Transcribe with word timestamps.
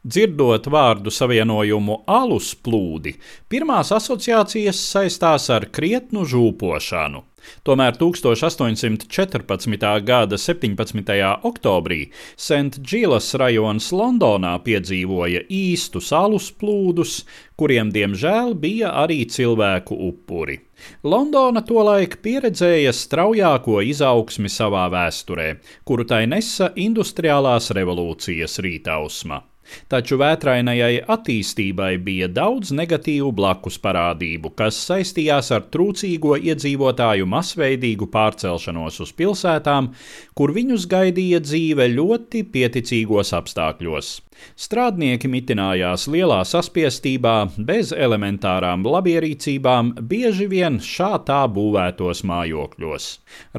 Dzirdot 0.00 0.64
vārdu 0.72 1.12
savienojumu 1.12 1.98
alus 2.08 2.54
plūdi, 2.56 3.18
pirmās 3.52 3.90
asociācijas 3.92 4.78
saistās 4.94 5.50
ar 5.52 5.66
krietnu 5.68 6.22
žūpošanu. 6.24 7.20
Tomēr 7.68 7.98
1814. 8.00 9.90
gada 10.04 10.38
17. 10.40 11.12
oktobrī 11.50 11.98
Sent-Džilas 12.36 13.28
rajons 13.40 13.90
Londonā 13.92 14.54
piedzīvoja 14.64 15.44
īstus 15.52 16.08
alus 16.16 16.48
plūdus, 16.48 17.18
kuriem 17.60 17.92
diemžēl 17.92 18.56
bija 18.56 18.94
arī 19.04 19.26
cilvēku 19.28 20.00
upuri. 20.08 20.62
Londona 21.04 21.60
tolaik 21.60 22.22
pieredzēja 22.24 22.96
straujāko 22.96 23.82
izaugsmi 23.84 24.48
savā 24.48 24.88
vēsturē, 24.96 25.52
kuru 25.84 26.08
tai 26.08 26.24
nesa 26.24 26.72
industriālās 26.88 27.68
revolūcijas 27.76 28.60
rītausma. 28.64 29.42
Taču 29.90 30.18
vētrainajai 30.20 31.02
attīstībai 31.14 31.90
bija 32.06 32.28
daudz 32.30 32.72
negatīvu 32.74 33.30
blakus 33.40 33.78
parādību, 33.82 34.52
kas 34.58 34.78
saistījās 34.88 35.50
ar 35.56 35.66
trūcīgo 35.74 36.36
iedzīvotāju 36.50 37.28
masveidīgu 37.34 38.10
pārcelšanos 38.14 39.02
uz 39.06 39.12
pilsētām, 39.20 39.92
kur 40.34 40.54
viņus 40.56 40.88
gaidīja 40.90 41.42
dzīve 41.46 41.90
ļoti 41.94 42.44
pieticīgos 42.56 43.34
apstākļos. 43.38 44.18
Strādnieki 44.56 45.28
mitinājās 45.30 46.06
lielā 46.10 46.40
saspiestībā, 46.48 47.34
bez 47.68 47.92
elementārām 47.92 48.84
labierīcībām, 48.86 49.92
bieži 50.10 50.46
vien 50.50 50.78
šā 50.84 51.10
tā 51.28 51.40
būvētos 51.54 52.22
mājokļos. 52.28 53.08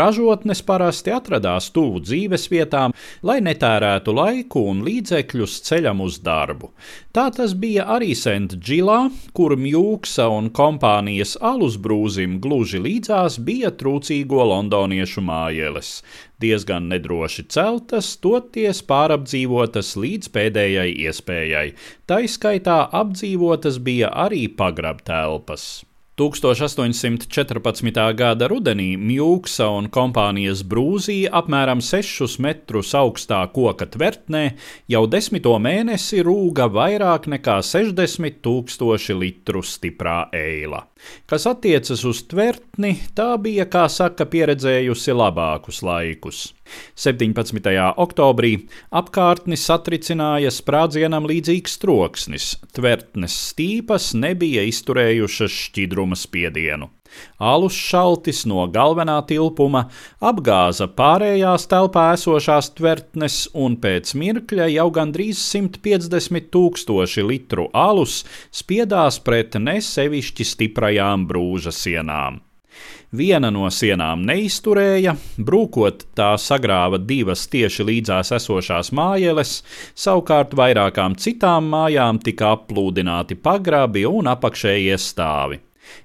Ražotnes 0.00 0.62
parasti 0.66 1.14
atradās 1.14 1.70
tuvu 1.74 2.02
dzīvesvietām, 2.06 2.96
lai 3.26 3.38
netērētu 3.44 4.14
laiku 4.16 4.64
un 4.72 4.84
līdzekļus 4.86 5.58
ceļam 5.90 6.00
uz 6.04 6.20
darbu. 6.22 6.70
Tā 7.12 7.30
tas 7.34 7.54
bija 7.54 7.86
arī 7.88 8.14
Sentdžilā, 8.14 9.10
kur 9.34 9.56
Mjūksa 9.56 10.28
un 10.30 10.50
kompānijas 10.50 11.36
alus 11.40 11.76
brūzim 11.76 12.40
gluži 12.40 12.78
līdzās 12.78 13.38
bija 13.38 13.70
trūcīgo 13.70 14.44
londoniešu 14.44 15.20
mājeles. 15.20 16.02
Diezgan 16.40 16.88
nedroši 16.88 17.48
celtas, 17.50 18.16
toties 18.16 18.82
pārapdzīvotas 18.82 19.96
līdz 19.96 20.30
pēdējai 20.32 20.94
iespējai. 21.06 21.74
Tā 22.06 22.22
izskaitā 22.24 22.88
apdzīvotas 22.92 23.78
bija 23.78 24.08
arī 24.08 24.48
pagrabtelpas. 24.48 25.89
1814. 26.20 28.12
gada 28.12 28.48
rudenī 28.50 28.90
Mjūksa 29.00 29.70
un 29.72 29.86
kompānijas 29.88 30.60
brūzija 30.68 31.30
apmēram 31.40 31.80
6 31.80 32.36
metrus 32.44 32.92
augstā 32.98 33.38
koka 33.54 33.88
tvertnē 33.88 34.42
jau 34.92 35.06
desmito 35.08 35.54
mēnesi 35.56 36.20
rūga 36.26 36.68
vairāk 36.74 37.30
nekā 37.36 37.56
60 37.64 38.42
tūkstoši 38.44 39.16
litru 39.16 39.64
stiprā 39.64 40.26
eila. 40.36 40.84
Kas 41.24 41.46
attiecas 41.48 42.04
uz 42.04 42.20
tvertni, 42.28 42.96
tā 43.16 43.32
bija, 43.40 43.64
kā 43.70 43.86
saka, 43.88 44.26
pieredzējusi 44.28 45.16
labākus 45.16 45.80
laikus. 45.86 46.50
17. 46.94 47.66
oktobrī 47.98 48.52
apkārtni 48.94 49.56
satricināja 49.58 50.52
sprādzienam 50.54 51.26
līdzīgs 51.26 51.78
troksnis, 51.82 52.52
tvertnes 52.76 53.34
stīpas 53.50 54.12
nebija 54.14 54.62
izturējušas 54.68 55.56
šķidruma 56.10 56.16
spiedienu. 56.16 56.88
Alus 57.38 57.74
šaltis 57.74 58.46
no 58.46 58.66
galvenā 58.70 59.26
tilpuma 59.26 59.88
apgāza 60.20 60.86
pārējās 60.86 61.66
telpā 61.66 62.14
esošās 62.14 62.70
tvertnes, 62.76 63.48
un 63.54 63.76
pēc 63.76 64.14
mirkļa 64.14 64.68
jau 64.70 64.90
gandrīz 64.90 65.38
150 65.38 66.50
tūkstoši 66.52 67.22
litru 67.26 67.68
alus 67.74 68.24
spiedās 68.52 69.18
pret 69.18 69.58
nesevišķi 69.58 70.44
stiprajām 70.44 71.26
brūža 71.26 71.72
sienām. 71.72 72.40
Viena 73.10 73.50
no 73.50 73.66
sienām 73.66 74.22
neizturēja, 74.22 75.16
brūkot 75.36 76.04
tā 76.14 76.36
sagrāva 76.38 77.00
divas 77.02 77.48
tieši 77.50 77.82
līdzās 77.88 78.30
esošās 78.36 78.92
mājeles, 78.94 79.64
savukārt 79.98 80.54
vairākām 80.54 81.16
citām 81.18 81.66
mājām 81.72 82.22
tika 82.22 82.54
aplūdināti 82.54 83.34
pagrabi 83.34 84.06
un 84.06 84.30
apakšējie 84.30 85.00
stāvi. 85.02 85.58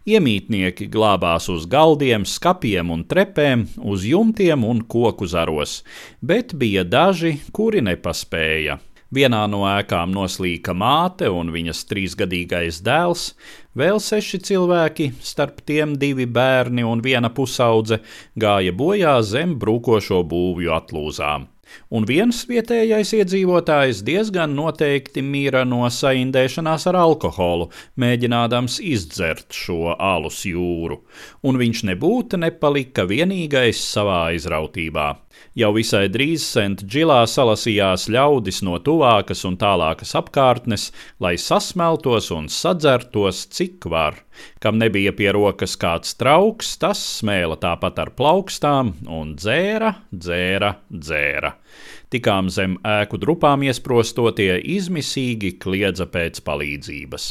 Iemītnieki 0.06 0.90
glābās 0.92 1.50
uz 1.54 1.68
galdiem, 1.70 2.26
skapiem 2.26 2.92
un 2.94 3.06
trepēm, 3.10 3.68
uz 3.82 4.06
jumtiem 4.06 4.66
un 4.66 4.84
koku 4.86 5.28
zaros, 5.30 5.80
bet 6.22 6.54
bija 6.58 6.84
daži, 6.84 7.38
kuri 7.56 7.82
nepaspēja. 7.86 8.80
Vienā 9.16 9.46
no 9.48 9.62
ēkām 9.70 10.12
noslīka 10.12 10.74
māte 10.76 11.30
un 11.32 11.52
viņas 11.54 11.86
trīsgadīgais 11.88 12.82
dēls, 12.84 13.30
vēl 13.78 14.02
seši 14.02 14.42
cilvēki, 14.50 15.12
starp 15.22 15.62
tiem 15.70 15.94
divi 16.02 16.26
bērni 16.26 16.84
un 16.84 17.04
viena 17.06 17.30
pusaudze, 17.30 18.02
gāja 18.36 18.74
bojā 18.76 19.20
zem 19.24 19.56
brūkošo 19.62 20.24
būvju 20.26 20.74
atlūzām. 20.82 21.48
Un 21.90 22.06
viens 22.10 22.42
vietējais 22.50 23.14
iedzīvotājs 23.20 24.02
diezgan 24.08 24.56
noteikti 24.58 25.24
mīra 25.26 25.64
no 25.68 25.84
saindēšanās 25.90 26.88
ar 26.92 27.00
alkoholu, 27.02 27.70
mēģinādams 28.02 28.80
izdzert 28.84 29.54
šo 29.56 29.94
alus 29.94 30.44
jūru, 30.50 31.02
un 31.46 31.62
viņš 31.62 31.86
nebūtu 31.92 32.42
nepalika 32.42 33.08
vienīgais 33.10 33.82
savā 33.94 34.28
izrautībā. 34.38 35.12
Jau 35.56 35.72
visai 35.76 36.06
drīz 36.12 36.44
Sent-Džilā 36.48 37.22
salasījās 37.32 38.10
ļaudis 38.12 38.62
no 38.68 38.76
tuvākas 38.84 39.44
un 39.48 39.56
tālākas 39.60 40.12
apkārtnes, 40.20 40.90
lai 41.24 41.36
sasmeltos 41.40 42.28
un 42.36 42.50
sadzertos, 42.52 43.46
cik 43.56 43.88
var. 43.92 44.20
Kam 44.64 44.80
nebija 44.82 45.14
pie 45.16 45.30
rokas 45.36 45.78
kāds 45.80 46.16
trauks, 46.20 46.74
tas 46.82 47.00
smēla 47.20 47.60
tāpat 47.62 48.02
ar 48.04 48.12
plaukstām 48.20 48.96
un 49.08 49.36
dzēra, 49.40 49.94
dzēra, 50.12 50.76
dzēra. 50.92 51.56
Tikām 52.14 52.52
zem 52.54 52.78
ēku 52.86 53.18
drupām 53.22 53.64
iesprostotie 53.66 54.60
izmisīgi 54.76 55.56
kliedza 55.62 56.06
pēc 56.12 56.40
palīdzības. 56.46 57.26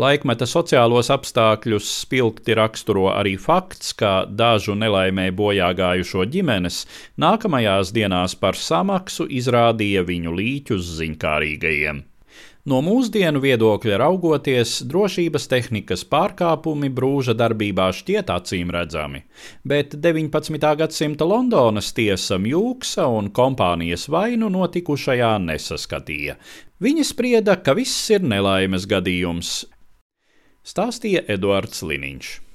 Laikmeta 0.00 0.48
sociālos 0.48 1.10
apstākļus 1.14 1.88
spilgti 2.02 2.56
raksturo 2.58 3.08
arī 3.12 3.36
fakts, 3.40 3.94
ka 3.98 4.12
dažu 4.42 4.76
nelaimē 4.78 5.28
bojā 5.40 5.70
gājušo 5.78 6.26
ģimenes 6.34 6.84
nākamajās 7.20 7.94
dienās 7.96 8.36
par 8.44 8.58
samaksu 8.58 9.28
izrādīja 9.40 10.04
viņu 10.08 10.36
līķus 10.40 10.94
ziņkārīgajiem. 11.00 12.04
No 12.68 12.82
mūsdienu 12.84 13.40
viedokļa 13.40 13.96
raugoties, 14.02 14.82
drošības 14.90 15.46
tehnikas 15.48 16.02
pārkāpumi 16.10 16.90
brūža 16.92 17.32
darbībā 17.38 17.86
šķiet 17.96 18.28
acīm 18.34 18.72
redzami, 18.74 19.22
bet 19.64 19.94
19. 19.96 20.58
gadsimta 20.82 21.24
Londonas 21.24 21.94
tiesa 21.96 22.36
Mjūksa 22.36 23.06
un 23.14 23.30
kompānijas 23.32 24.04
vainu 24.12 24.50
notikušajā 24.52 25.30
nesaskatīja. 25.46 26.36
Viņi 26.84 27.06
sprieda, 27.08 27.56
ka 27.56 27.72
viss 27.78 28.10
ir 28.12 28.26
nelaimes 28.34 28.84
gadījums, 28.90 29.54
stāstīja 30.66 31.24
Eduards 31.38 31.80
Liniņš. 31.86 32.47